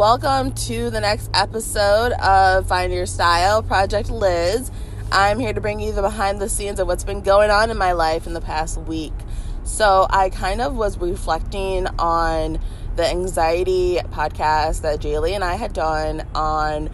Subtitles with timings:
[0.00, 4.70] welcome to the next episode of Find Your Style Project Liz.
[5.12, 7.76] I'm here to bring you the behind the scenes of what's been going on in
[7.76, 9.12] my life in the past week.
[9.62, 12.60] So, I kind of was reflecting on
[12.96, 16.88] the anxiety podcast that Jaylee and I had done on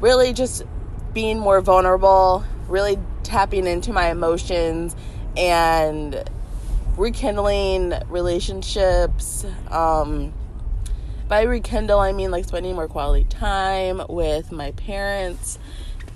[0.00, 0.64] really just
[1.14, 4.96] being more vulnerable, really tapping into my emotions
[5.36, 6.28] and
[6.96, 9.46] rekindling relationships.
[9.70, 10.32] Um,
[11.28, 15.58] by rekindle, I mean like spending more quality time with my parents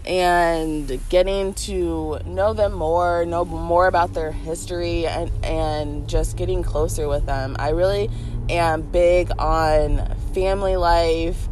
[0.07, 6.63] and getting to know them more, know more about their history, and, and just getting
[6.63, 7.57] closer with them.
[7.59, 8.11] I really
[8.49, 11.49] am big on family life.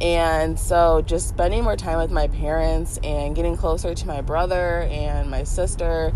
[0.00, 4.82] And so, just spending more time with my parents and getting closer to my brother
[4.90, 6.12] and my sister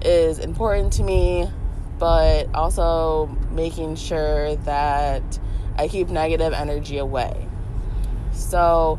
[0.00, 1.48] is important to me,
[1.98, 5.22] but also making sure that
[5.76, 7.48] I keep negative energy away.
[8.32, 8.98] So,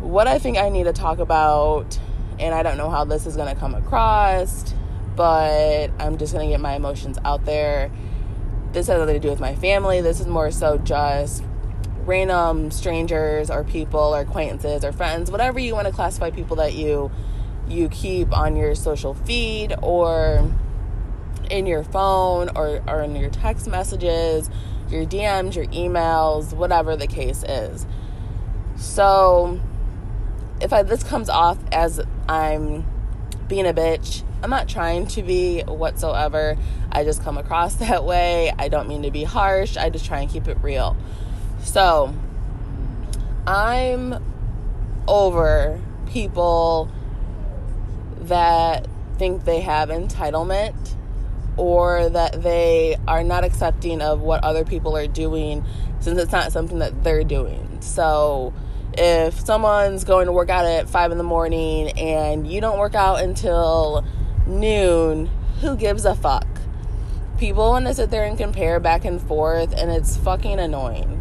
[0.00, 1.98] what I think I need to talk about,
[2.38, 4.74] and I don't know how this is going to come across,
[5.16, 7.90] but I'm just going to get my emotions out there.
[8.72, 10.00] This has nothing to do with my family.
[10.00, 11.44] This is more so just
[12.04, 16.74] random strangers or people or acquaintances or friends, whatever you want to classify people that
[16.74, 17.10] you
[17.66, 20.50] you keep on your social feed or
[21.50, 24.50] in your phone or, or in your text messages
[24.88, 27.86] your DMs, your emails, whatever the case is.
[28.76, 29.60] So,
[30.60, 32.84] if I, this comes off as I'm
[33.48, 36.56] being a bitch, I'm not trying to be whatsoever.
[36.92, 38.52] I just come across that way.
[38.58, 39.76] I don't mean to be harsh.
[39.76, 40.96] I just try and keep it real.
[41.60, 42.14] So,
[43.46, 44.22] I'm
[45.06, 46.90] over people
[48.20, 48.86] that
[49.18, 50.94] think they have entitlement
[51.56, 55.64] or that they are not accepting of what other people are doing
[56.00, 57.78] since it's not something that they're doing.
[57.80, 58.52] So
[58.96, 62.94] if someone's going to work out at five in the morning and you don't work
[62.94, 64.04] out until
[64.46, 66.46] noon, who gives a fuck?
[67.38, 71.20] People want to sit there and compare back and forth, and it's fucking annoying.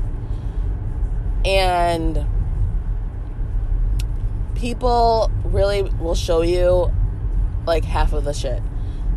[1.43, 2.25] And
[4.55, 6.93] people really will show you
[7.65, 8.61] like half of the shit.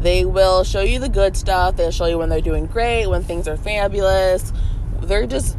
[0.00, 1.76] They will show you the good stuff.
[1.76, 4.52] They'll show you when they're doing great, when things are fabulous.
[5.00, 5.56] They're just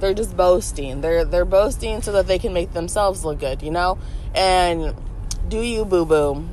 [0.00, 1.00] they're just boasting.
[1.00, 3.98] They're they're boasting so that they can make themselves look good, you know?
[4.34, 4.94] And
[5.48, 6.48] do you boo boo.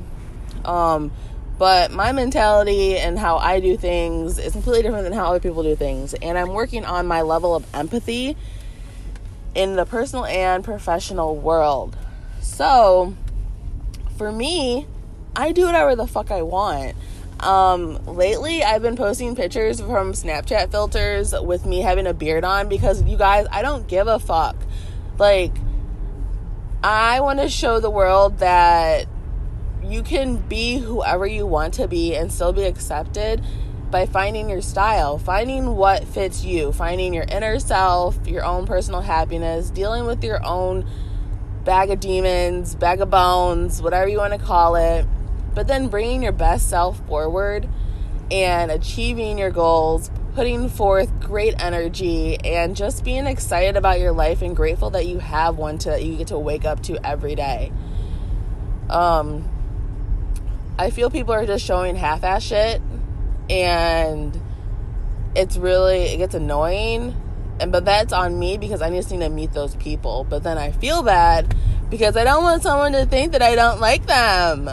[0.64, 1.12] Um
[1.58, 5.62] but my mentality and how I do things is completely different than how other people
[5.62, 6.12] do things.
[6.14, 8.36] And I'm working on my level of empathy
[9.54, 11.96] in the personal and professional world.
[12.42, 13.16] So,
[14.18, 14.86] for me,
[15.34, 16.94] I do whatever the fuck I want.
[17.40, 22.68] Um, lately, I've been posting pictures from Snapchat filters with me having a beard on
[22.68, 24.56] because you guys, I don't give a fuck.
[25.18, 25.52] Like,
[26.82, 29.06] I want to show the world that
[29.84, 33.44] you can be whoever you want to be and still be accepted
[33.90, 39.00] by finding your style, finding what fits you, finding your inner self, your own personal
[39.00, 40.88] happiness, dealing with your own
[41.64, 45.06] bag of demons, bag of bones, whatever you want to call it
[45.56, 47.66] but then bringing your best self forward
[48.30, 54.42] and achieving your goals, putting forth great energy, and just being excited about your life
[54.42, 57.72] and grateful that you have one to you get to wake up to every day.
[58.90, 59.48] Um,
[60.78, 62.82] I feel people are just showing half-ass shit,
[63.48, 64.38] and
[65.34, 67.16] it's really it gets annoying.
[67.58, 70.26] And but that's on me because I just need to meet those people.
[70.28, 71.56] But then I feel bad
[71.88, 74.68] because I don't want someone to think that I don't like them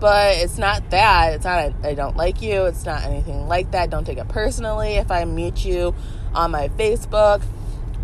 [0.00, 1.34] but it's not that.
[1.34, 2.64] It's not, I don't like you.
[2.66, 3.90] It's not anything like that.
[3.90, 5.94] Don't take it personally if I meet you
[6.34, 7.42] on my Facebook.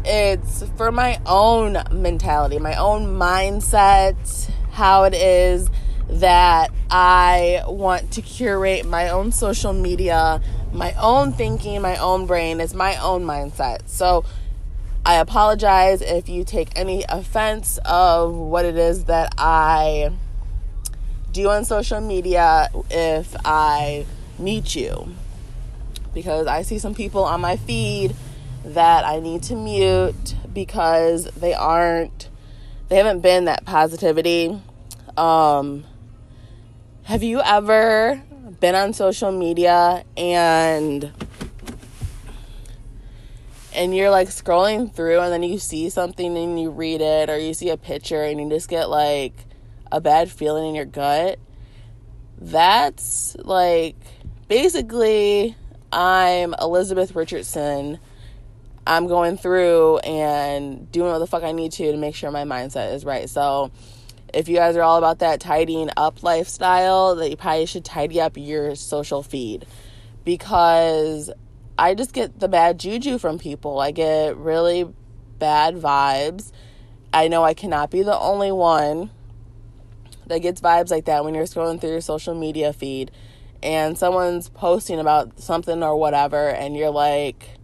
[0.05, 5.71] It's for my own mentality, my own mindset, how it is
[6.09, 10.43] that I want to curate my own social media,
[10.73, 12.61] my own thinking, my own brain.
[12.61, 13.89] It's my own mindset.
[13.89, 14.25] So
[15.07, 20.11] I apologize if you take any offense of what it is that I
[21.35, 24.07] do on social media if I
[24.39, 25.15] meet you.
[26.15, 28.15] Because I see some people on my feed
[28.65, 32.31] that I need to mute because they aren't,
[32.89, 34.59] they haven't been that positivity.
[35.17, 35.85] Um,
[37.03, 38.23] have you ever
[38.61, 41.13] been on social media and
[43.75, 47.37] and you're like scrolling through and then you see something and you read it or
[47.37, 49.35] you see a picture and you just get like
[49.95, 51.39] a bad feeling in your gut,
[52.37, 53.95] that's like
[54.49, 55.57] basically
[55.93, 58.01] I'm Elizabeth Richardson.
[58.85, 62.43] I'm going through and doing what the fuck I need to to make sure my
[62.43, 63.31] mindset is right.
[63.31, 63.71] So,
[64.35, 68.21] if you guys are all about that tidying up lifestyle, that you probably should tidy
[68.21, 69.65] up your social feed
[70.25, 71.31] because
[71.79, 73.79] I just get the bad juju from people.
[73.79, 74.93] I get really
[75.39, 76.51] bad vibes.
[77.13, 79.11] I know I cannot be the only one
[80.27, 83.11] that gets vibes like that when you're scrolling through your social media feed
[83.63, 87.59] and someone's posting about something or whatever and you're like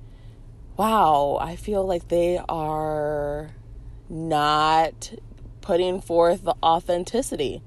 [0.76, 3.50] wow i feel like they are
[4.10, 5.12] not
[5.60, 7.62] putting forth the authenticity.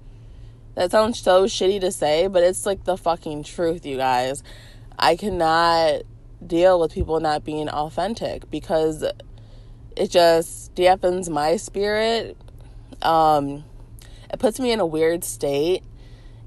[0.75, 4.43] That sounds so shitty to say but it's like the fucking truth you guys.
[4.99, 6.01] I cannot
[6.45, 9.03] deal with people not being authentic because
[9.95, 12.37] it just dampens my spirit.
[13.01, 13.63] Um
[14.33, 15.83] it puts me in a weird state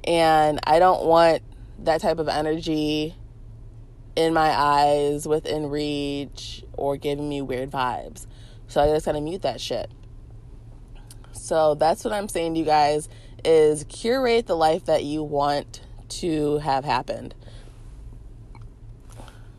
[0.05, 1.43] and I don't want
[1.79, 3.15] that type of energy
[4.17, 8.27] in my eyes, within reach, or giving me weird vibes.
[8.67, 9.91] So I just kind of mute that shit.
[11.33, 13.09] So that's what I'm saying to you guys
[13.44, 17.35] is curate the life that you want to have happened.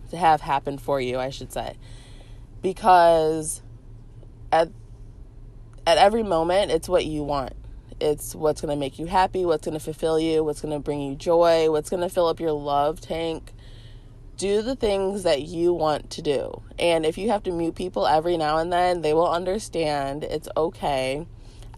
[0.09, 1.77] To have happened for you, I should say.
[2.61, 3.61] Because
[4.51, 4.69] at
[5.85, 7.53] at every moment it's what you want.
[7.99, 10.79] It's what's going to make you happy, what's going to fulfill you, what's going to
[10.79, 13.53] bring you joy, what's going to fill up your love tank.
[14.37, 16.61] Do the things that you want to do.
[16.77, 20.23] And if you have to mute people every now and then, they will understand.
[20.23, 21.25] It's okay.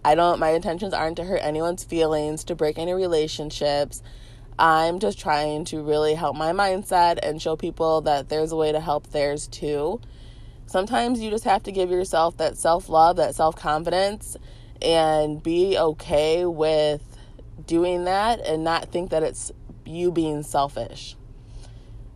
[0.04, 4.02] I don't, my intentions aren't to hurt anyone's feelings, to break any relationships.
[4.58, 8.74] I'm just trying to really help my mindset and show people that there's a way
[8.74, 10.02] to help theirs too.
[10.66, 14.38] Sometimes you just have to give yourself that self love, that self confidence
[14.82, 17.02] and be okay with
[17.66, 19.52] doing that and not think that it's
[19.86, 21.16] you being selfish.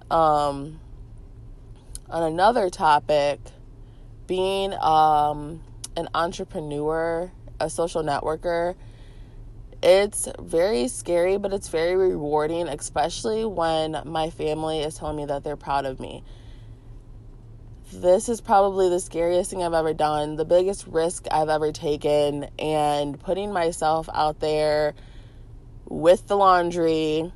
[0.10, 0.80] Um,
[2.10, 3.40] on another topic,
[4.28, 5.62] being um,
[5.98, 8.76] an entrepreneur, a social networker,
[9.82, 15.44] it's very scary, but it's very rewarding, especially when my family is telling me that
[15.44, 16.24] they're proud of me
[18.02, 22.50] this is probably the scariest thing I've ever done, the biggest risk I've ever taken,
[22.58, 24.94] and putting myself out there
[25.86, 27.32] with the laundry.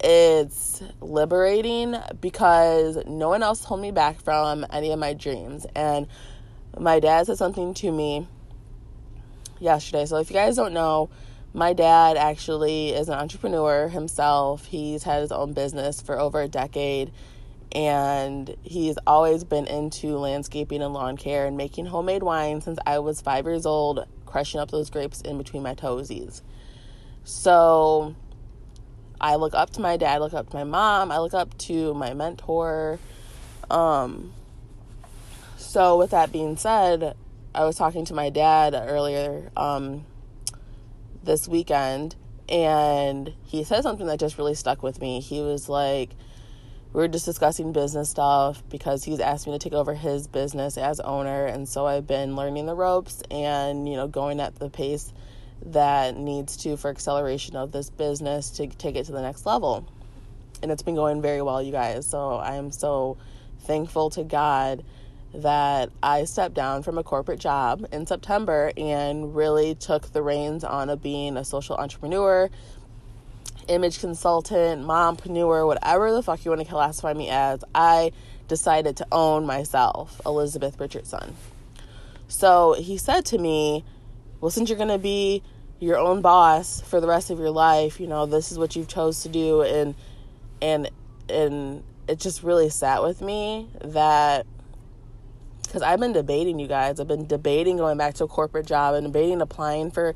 [0.00, 5.66] It's liberating because no one else told me back from any of my dreams.
[5.74, 6.06] And
[6.78, 8.28] my dad said something to me
[9.60, 10.06] yesterday.
[10.06, 11.10] So, if you guys don't know,
[11.52, 14.66] my dad actually is an entrepreneur himself.
[14.66, 17.12] He's had his own business for over a decade
[17.74, 23.00] and he's always been into landscaping and lawn care and making homemade wine since I
[23.00, 26.42] was five years old, crushing up those grapes in between my toesies.
[27.24, 28.14] So
[29.20, 31.56] I look up to my dad, I look up to my mom, I look up
[31.58, 32.98] to my mentor.
[33.70, 34.32] Um,
[35.56, 37.16] so with that being said,
[37.54, 40.04] I was talking to my dad earlier um,
[41.22, 42.14] this weekend,
[42.48, 45.20] and he said something that just really stuck with me.
[45.20, 46.10] He was like,
[46.94, 50.78] we were just discussing business stuff because he's asked me to take over his business
[50.78, 51.44] as owner.
[51.44, 55.12] And so i've been learning the ropes and you know going at the pace
[55.66, 59.86] that needs to for acceleration of this business to take it to the next level.
[60.62, 62.06] And it's been going very well you guys.
[62.06, 63.16] So i am so
[63.62, 64.84] thankful to god
[65.32, 70.62] that i stepped down from a corporate job in september and really took the reins
[70.62, 72.48] on of being a social entrepreneur
[73.68, 78.12] image consultant, mompreneur, whatever the fuck you want to classify me as, I
[78.48, 81.36] decided to own myself, Elizabeth Richardson.
[82.28, 83.84] So he said to me,
[84.40, 85.42] Well, since you're going to be
[85.80, 88.88] your own boss for the rest of your life, you know, this is what you've
[88.88, 89.62] chose to do.
[89.62, 89.94] And,
[90.62, 90.90] and,
[91.28, 94.46] and it just really sat with me that
[95.62, 97.00] because I've been debating you guys.
[97.00, 100.14] I've been debating going back to a corporate job and debating applying for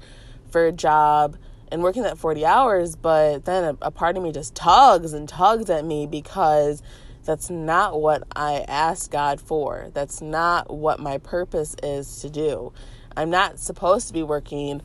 [0.51, 1.37] for a job
[1.71, 5.29] and working that 40 hours, but then a, a, part of me just tugs and
[5.29, 6.83] tugs at me because
[7.25, 9.91] that's not what I asked God for.
[9.93, 12.73] That's not what my purpose is to do.
[13.17, 14.81] I'm not supposed to be working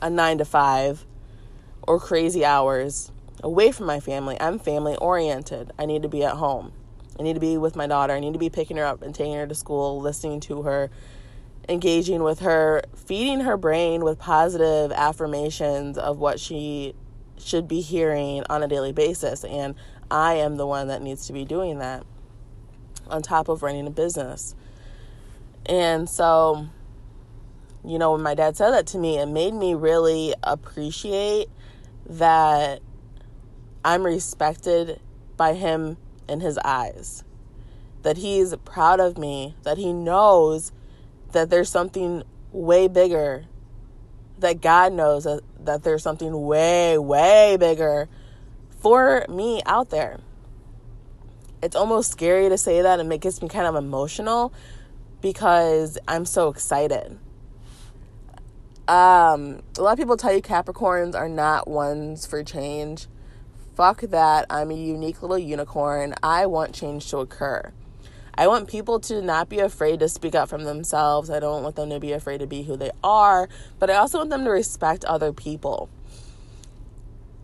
[0.00, 1.04] a nine to five
[1.86, 3.10] or crazy hours
[3.42, 4.36] away from my family.
[4.40, 5.72] I'm family oriented.
[5.78, 6.72] I need to be at home.
[7.18, 8.12] I need to be with my daughter.
[8.12, 10.90] I need to be picking her up and taking her to school, listening to her,
[11.68, 16.94] engaging with her, feeding her brain with positive affirmations of what she
[17.38, 19.44] should be hearing on a daily basis.
[19.44, 19.74] And
[20.10, 22.04] I am the one that needs to be doing that
[23.08, 24.54] on top of running a business.
[25.66, 26.66] And so,
[27.84, 31.48] you know, when my dad said that to me, it made me really appreciate
[32.06, 32.80] that
[33.84, 35.00] I'm respected
[35.36, 35.96] by him
[36.28, 37.24] in his eyes.
[38.02, 40.72] that he's proud of me, that he knows
[41.32, 42.22] that there's something
[42.52, 43.44] way bigger,
[44.38, 48.08] that God knows that, that there's something way, way bigger
[48.80, 50.20] for me out there.
[51.62, 54.52] It's almost scary to say that and it gets me kind of emotional
[55.20, 57.18] because I'm so excited.
[58.88, 63.06] Um, a lot of people tell you Capricorns are not ones for change.
[63.76, 64.46] Fuck that.
[64.50, 66.14] I'm a unique little unicorn.
[66.22, 67.72] I want change to occur.
[68.34, 71.28] I want people to not be afraid to speak up from themselves.
[71.28, 73.48] I don't want them to be afraid to be who they are,
[73.78, 75.90] but I also want them to respect other people.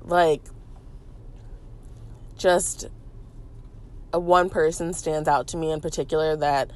[0.02, 0.42] Like,
[2.38, 2.86] just
[4.12, 6.70] a one person stands out to me in particular that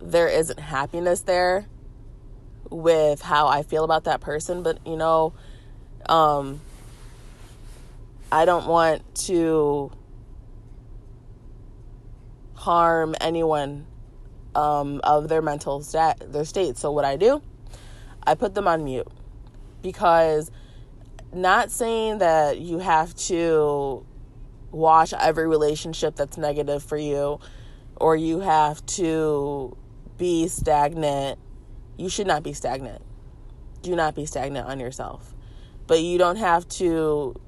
[0.00, 1.66] there isn't happiness there
[2.68, 5.32] with how I feel about that person, but you know,
[6.06, 6.60] um,
[8.30, 9.90] I don't want to
[12.60, 13.86] harm anyone
[14.54, 16.76] um, of their mental stat their state.
[16.76, 17.42] So what I do,
[18.22, 19.08] I put them on mute
[19.80, 20.50] because
[21.32, 24.04] not saying that you have to
[24.70, 27.40] wash every relationship that's negative for you
[27.96, 29.74] or you have to
[30.18, 31.38] be stagnant.
[31.96, 33.00] You should not be stagnant.
[33.80, 35.34] Do not be stagnant on yourself.
[35.86, 37.40] But you don't have to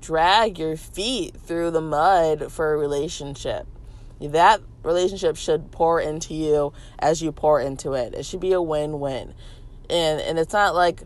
[0.00, 3.66] drag your feet through the mud for a relationship
[4.20, 8.14] that relationship should pour into you as you pour into it.
[8.14, 9.34] It should be a win-win.
[9.90, 11.02] And and it's not like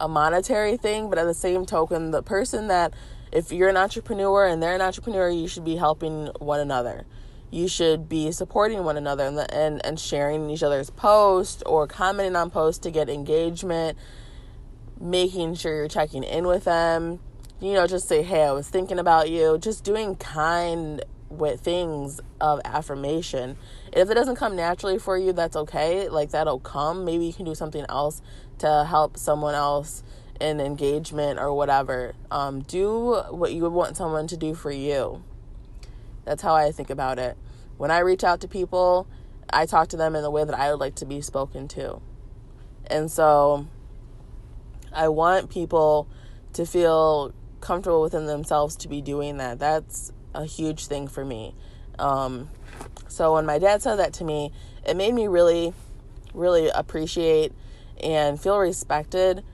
[0.00, 2.94] a monetary thing, but at the same token, the person that
[3.30, 7.06] if you're an entrepreneur and they're an entrepreneur, you should be helping one another.
[7.50, 12.34] You should be supporting one another and and, and sharing each other's posts or commenting
[12.34, 13.96] on posts to get engagement,
[15.00, 17.20] making sure you're checking in with them.
[17.60, 21.04] You know, just say, "Hey, I was thinking about you." Just doing kind
[21.38, 23.56] with things of affirmation.
[23.92, 26.08] If it doesn't come naturally for you, that's okay.
[26.08, 27.04] Like that'll come.
[27.04, 28.22] Maybe you can do something else
[28.58, 30.02] to help someone else
[30.40, 32.14] in engagement or whatever.
[32.30, 35.22] Um, do what you would want someone to do for you.
[36.24, 37.36] That's how I think about it.
[37.76, 39.06] When I reach out to people,
[39.52, 42.00] I talk to them in the way that I would like to be spoken to.
[42.86, 43.66] And so
[44.92, 46.08] I want people
[46.52, 49.58] to feel comfortable within themselves to be doing that.
[49.58, 51.54] That's a huge thing for me.
[51.98, 52.48] Um,
[53.08, 54.52] so when my dad said that to me,
[54.86, 55.72] it made me really,
[56.34, 57.52] really appreciate
[58.02, 59.44] and feel respected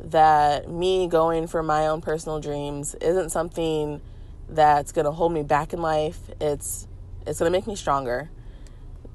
[0.00, 4.00] that me going for my own personal dreams isn't something
[4.48, 6.18] that's going to hold me back in life.
[6.40, 6.86] It's
[7.26, 8.30] it's going to make me stronger.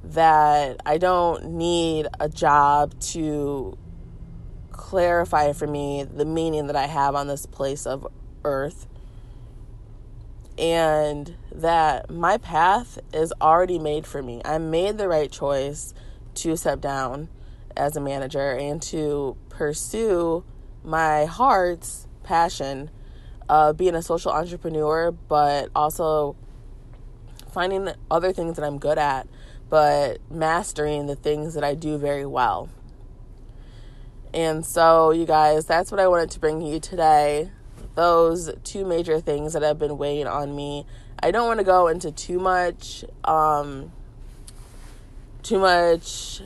[0.03, 3.77] That I don't need a job to
[4.71, 8.07] clarify for me the meaning that I have on this place of
[8.43, 8.87] earth
[10.59, 14.41] and that my path is already made for me.
[14.43, 15.93] I made the right choice
[16.35, 17.29] to step down
[17.77, 20.43] as a manager and to pursue
[20.83, 22.89] my heart's passion
[23.47, 26.35] of being a social entrepreneur, but also
[27.51, 29.27] finding other things that I'm good at,
[29.69, 32.69] but mastering the things that I do very well.
[34.33, 37.49] And so, you guys, that's what I wanted to bring you today
[37.99, 40.85] those two major things that have been weighing on me.
[41.21, 43.91] I don't want to go into too much, um,
[45.43, 46.41] too much,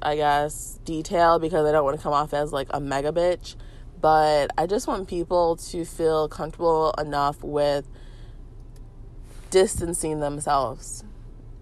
[0.00, 3.54] I guess, detail because I don't want to come off as like a mega bitch.
[4.00, 7.86] But I just want people to feel comfortable enough with
[9.50, 11.04] distancing themselves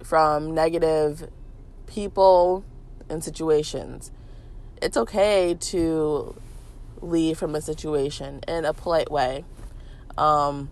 [0.05, 1.29] from negative
[1.87, 2.65] people
[3.09, 4.13] and situations.
[4.81, 6.37] It's okay to
[7.03, 9.45] leave from a situation in a polite way.
[10.17, 10.71] Um,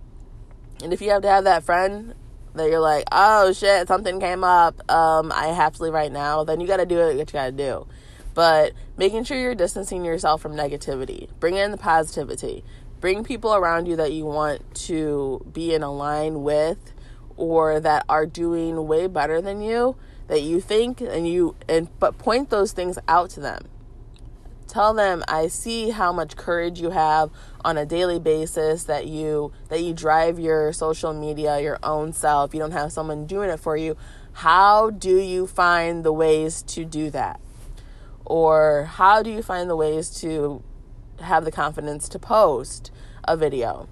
[0.83, 2.15] and if you have to have that friend
[2.55, 6.45] that you're like, oh shit, something came up, um, I have to leave right now,
[6.45, 7.87] then you gotta do what you gotta do.
[8.35, 12.65] But making sure you're distancing yourself from negativity, bring in the positivity,
[13.01, 16.93] bring people around you that you want to be in a line with
[17.37, 19.97] or that are doing way better than you
[20.31, 23.65] that you think and you and but point those things out to them
[24.71, 27.31] tell them i see how much courage you have
[27.65, 32.55] on a daily basis that you that you drive your social media your own self.
[32.55, 33.97] You don't have someone doing it for you.
[34.33, 37.41] How do you find the ways to do that?
[38.25, 40.62] Or how do you find the ways to
[41.21, 42.91] have the confidence to post
[43.25, 43.89] a video?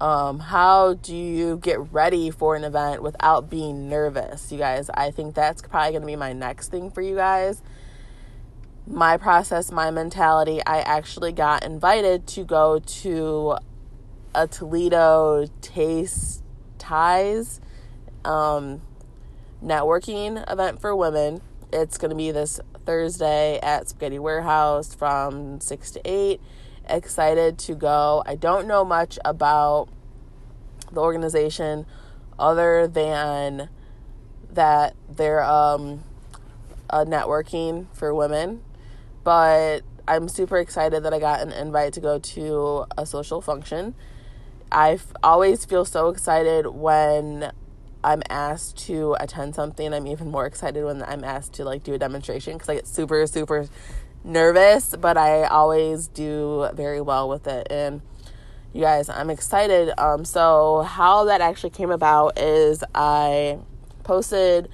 [0.00, 4.50] Um, how do you get ready for an event without being nervous?
[4.50, 7.62] You guys i think that's probably going to be my next thing for you guys
[8.92, 13.56] my process, my mentality, I actually got invited to go to
[14.34, 16.44] a Toledo Taste
[16.78, 17.60] Ties.
[18.24, 18.82] Um,
[19.62, 21.40] networking event for women.
[21.72, 26.40] It's going to be this Thursday at Spaghetti Warehouse from 6 to 8.
[26.88, 28.22] Excited to go.
[28.26, 29.88] I don't know much about
[30.90, 31.86] the organization
[32.38, 33.68] other than
[34.50, 36.02] that they're um,
[36.90, 38.62] a networking for women,
[39.24, 43.94] but I'm super excited that I got an invite to go to a social function.
[44.70, 47.52] I always feel so excited when
[48.02, 49.92] I'm asked to attend something.
[49.92, 52.86] I'm even more excited when I'm asked to like do a demonstration because I get
[52.86, 53.68] super super
[54.24, 57.66] nervous, but I always do very well with it.
[57.70, 58.02] And
[58.72, 59.92] you guys, I'm excited.
[60.00, 63.58] Um, so how that actually came about is I
[64.02, 64.68] posted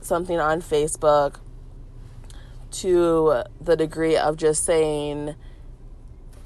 [0.00, 1.36] something on Facebook
[2.72, 5.34] to the degree of just saying,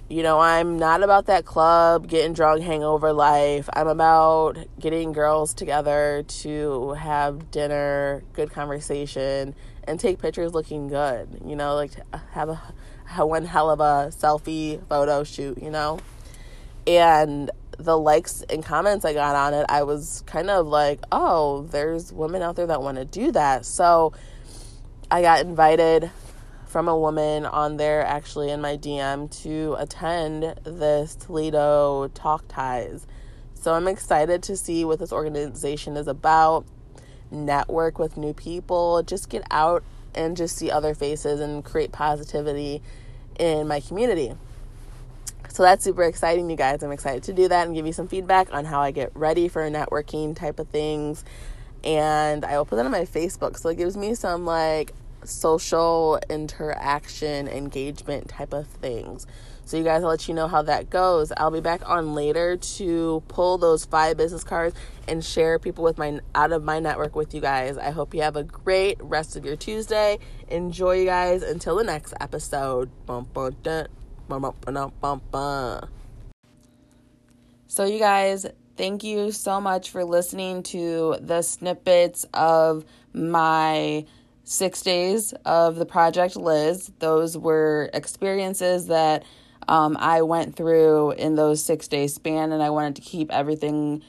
[0.08, 3.68] you know, I'm not about that club, getting drunk, hangover life.
[3.72, 9.54] I'm about getting girls together to have dinner, good conversation,
[9.84, 11.40] and take pictures looking good.
[11.44, 11.92] You know, like
[12.32, 12.60] have a
[13.06, 15.98] have one hell of a selfie photo shoot, you know?
[16.86, 21.62] And the likes and comments I got on it, I was kind of like, oh,
[21.70, 23.64] there's women out there that want to do that.
[23.64, 24.12] So
[25.10, 26.10] I got invited
[26.66, 33.06] from a woman on there actually in my DM to attend this Toledo Talk Ties.
[33.54, 36.64] So I'm excited to see what this organization is about,
[37.30, 39.84] network with new people, just get out
[40.14, 42.82] and just see other faces and create positivity
[43.38, 44.34] in my community.
[45.48, 46.82] So that's super exciting, you guys.
[46.82, 49.48] I'm excited to do that and give you some feedback on how I get ready
[49.48, 51.24] for networking type of things.
[51.84, 53.58] And I will put that on my Facebook.
[53.58, 54.92] So it gives me some like
[55.24, 59.26] social interaction, engagement type of things.
[59.66, 61.32] So, you guys, I'll let you know how that goes.
[61.38, 64.76] I'll be back on later to pull those five business cards
[65.08, 67.78] and share people with my out of my network with you guys.
[67.78, 70.18] I hope you have a great rest of your Tuesday.
[70.48, 71.42] Enjoy, you guys.
[71.42, 72.90] Until the next episode.
[77.66, 84.04] So, you guys, thank you so much for listening to the snippets of my
[84.44, 86.92] six days of the Project Liz.
[86.98, 89.24] Those were experiences that
[89.68, 94.02] um, I went through in those six day span, and I wanted to keep everything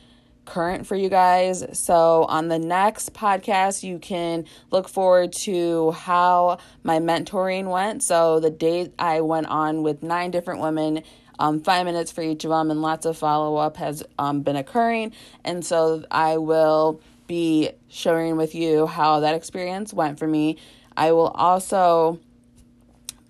[0.46, 1.66] current for you guys.
[1.74, 8.04] So, on the next podcast, you can look forward to how my mentoring went.
[8.04, 11.04] So, the date I went on with nine different women.
[11.40, 14.56] Um, five minutes for each of them, and lots of follow up has um, been
[14.56, 15.14] occurring.
[15.44, 20.58] And so I will be sharing with you how that experience went for me.
[20.96, 22.20] I will also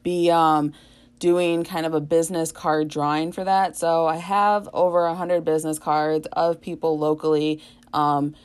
[0.03, 0.73] be um,
[1.19, 3.75] doing kind of a business card drawing for that.
[3.75, 7.61] So I have over a hundred business cards of people locally.
[7.93, 8.35] Um,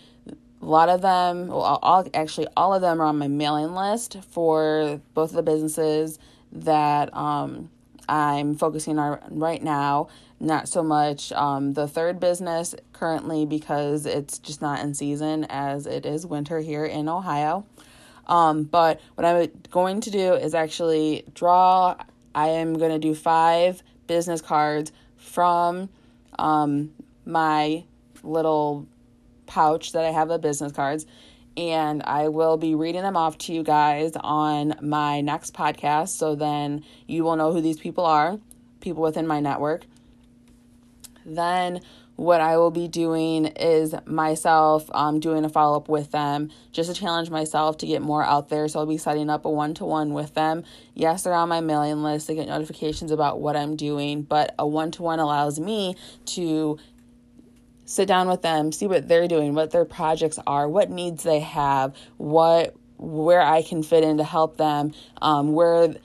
[0.63, 4.19] a lot of them, well, all, actually, all of them are on my mailing list
[4.31, 6.19] for both of the businesses
[6.53, 7.71] that um,
[8.11, 10.09] I'm focusing on right now.
[10.41, 15.87] Not so much um, the third business currently because it's just not in season as
[15.87, 17.65] it is winter here in Ohio.
[18.27, 21.97] Um, but what I'm going to do is actually draw.
[22.35, 25.89] I am going to do five business cards from
[26.39, 26.93] um,
[27.25, 27.85] my
[28.23, 28.89] little
[29.47, 31.07] pouch that I have of business cards.
[31.61, 36.09] And I will be reading them off to you guys on my next podcast.
[36.09, 38.39] So then you will know who these people are,
[38.81, 39.85] people within my network.
[41.27, 41.83] Then
[42.17, 46.89] what I will be doing is myself um, doing a follow up with them just
[46.89, 48.67] to challenge myself to get more out there.
[48.67, 50.65] So I'll be setting up a one to one with them.
[50.95, 52.27] Yes, they're on my mailing list.
[52.27, 55.95] They get notifications about what I'm doing, but a one to one allows me
[56.27, 56.79] to
[57.91, 61.41] sit down with them, see what they're doing, what their projects are, what needs they
[61.41, 65.97] have, what where I can fit in to help them, um, where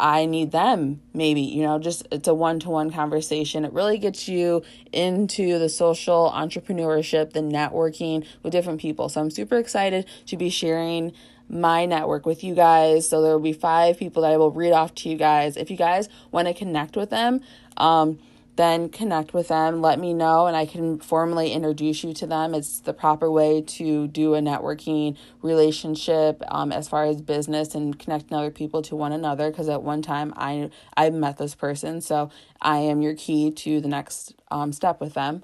[0.00, 3.66] I need them, maybe, you know, just it's a one to one conversation.
[3.66, 4.62] It really gets you
[4.92, 9.10] into the social entrepreneurship, the networking with different people.
[9.10, 11.12] So I'm super excited to be sharing
[11.50, 13.06] my network with you guys.
[13.06, 15.58] So there will be five people that I will read off to you guys.
[15.58, 17.42] If you guys want to connect with them,
[17.76, 18.18] um,
[18.56, 22.54] then connect with them, let me know, and I can formally introduce you to them.
[22.54, 27.98] It's the proper way to do a networking relationship um, as far as business and
[27.98, 29.50] connecting other people to one another.
[29.50, 33.80] Because at one time I I met this person, so I am your key to
[33.80, 35.42] the next um, step with them.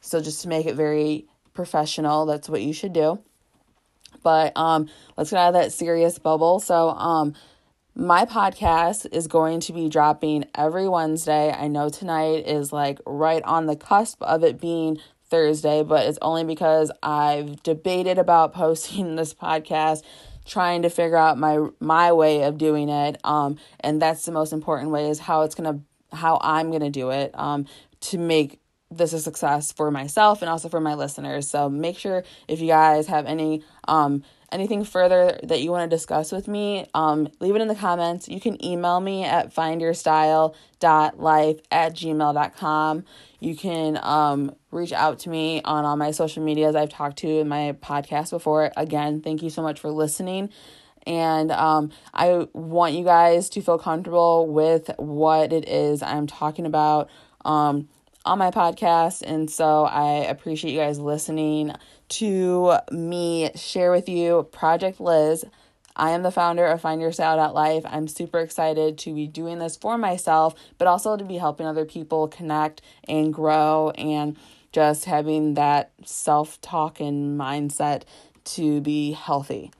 [0.00, 3.20] So just to make it very professional, that's what you should do.
[4.22, 6.60] But um, let's get out of that serious bubble.
[6.60, 7.34] So um,
[7.94, 11.52] my podcast is going to be dropping every Wednesday.
[11.52, 16.18] I know tonight is like right on the cusp of it being Thursday, but it's
[16.22, 20.02] only because I've debated about posting this podcast
[20.44, 24.52] trying to figure out my my way of doing it um and that's the most
[24.52, 27.64] important way is how it's going to how I'm going to do it um
[28.00, 28.58] to make
[28.90, 31.48] this a success for myself and also for my listeners.
[31.48, 35.96] So make sure if you guys have any um anything further that you want to
[35.96, 38.28] discuss with me, um, leave it in the comments.
[38.28, 43.04] You can email me at findyourstyle.life at gmail.com.
[43.40, 47.28] You can um, reach out to me on all my social medias I've talked to
[47.28, 48.70] in my podcast before.
[48.76, 50.50] Again, thank you so much for listening.
[51.06, 56.66] And um, I want you guys to feel comfortable with what it is I'm talking
[56.66, 57.10] about.
[57.44, 57.88] Um,
[58.24, 59.22] on my podcast.
[59.22, 61.72] And so I appreciate you guys listening
[62.12, 65.46] to me share with you Project Liz.
[65.96, 67.84] I am the founder of Find Your Style Life.
[67.86, 71.86] I'm super excited to be doing this for myself, but also to be helping other
[71.86, 74.36] people connect and grow and
[74.72, 78.02] just having that self talk and mindset
[78.44, 79.70] to be healthy.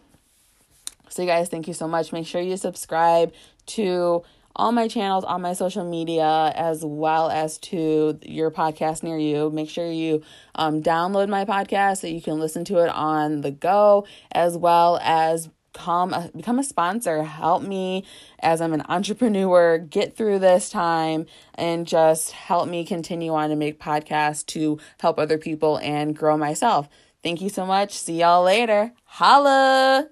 [1.11, 2.13] So, you guys, thank you so much.
[2.13, 3.35] Make sure you subscribe
[3.67, 4.23] to
[4.55, 9.51] all my channels all my social media as well as to your podcast near you.
[9.51, 10.23] Make sure you
[10.55, 14.99] um, download my podcast so you can listen to it on the go as well
[15.03, 17.23] as come a, become a sponsor.
[17.23, 18.05] Help me
[18.41, 23.57] as i'm an entrepreneur get through this time and just help me continue on to
[23.57, 26.89] make podcasts to help other people and grow myself.
[27.23, 27.93] Thank you so much.
[27.93, 28.93] See y'all later.
[29.05, 30.09] Holla